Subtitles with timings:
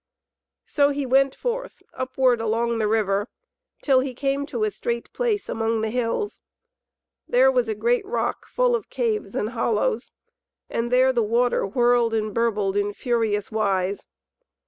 [0.65, 3.27] So he went forth, upward along the river,
[3.83, 6.39] till he came to a strait Place among the hills.
[7.27, 10.09] There was a great rock full of caves and hollows,
[10.71, 14.07] and there the water whirled and burbled in furious wise.